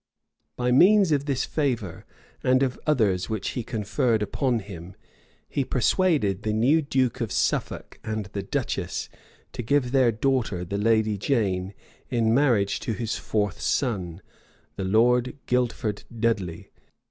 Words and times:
By 0.55 0.71
means 0.71 1.11
of 1.11 1.25
this 1.25 1.45
favor, 1.45 2.05
and 2.43 2.63
of 2.63 2.79
others 2.87 3.29
which 3.29 3.49
he 3.49 3.63
conferred 3.63 4.23
upon 4.23 4.57
him, 4.57 4.95
he 5.47 5.63
persuaded 5.63 6.41
the 6.41 6.53
new 6.53 6.81
duke 6.81 7.21
of 7.21 7.31
Suffolk 7.31 7.99
and 8.03 8.25
the 8.33 8.41
duchess, 8.41 9.09
to 9.53 9.61
give 9.61 9.91
their 9.91 10.11
daughter, 10.11 10.65
the 10.65 10.79
lady 10.79 11.19
Jane, 11.19 11.75
in 12.09 12.33
marriage 12.33 12.79
to 12.79 12.93
his 12.93 13.15
fourth 13.17 13.59
son, 13.61 14.23
the 14.75 14.85
Lord 14.85 15.37
Guildford 15.45 16.01
Dudley. 16.19 16.71